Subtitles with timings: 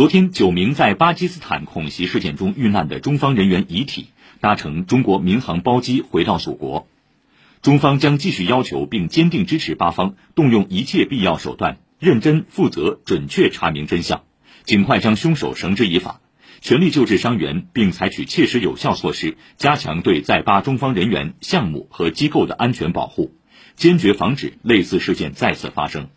[0.00, 4.06] 昨天九名在巴基斯坦恐袭事件中遇难的中方人员遗体
[4.40, 6.88] 搭乘中国民航包机回到祖国。
[7.60, 14.22] 中方将继续要求并坚定支持巴方动用一切必要手段认真负责准确查明真相
[14.64, 16.22] 尽快将凶手绳之以法。
[16.62, 23.34] 全力救治伤员并采取切实有效措施加强对在巴中方人员项目和机构的安全保护
[23.76, 26.08] 坚决防止类似事件再次发生。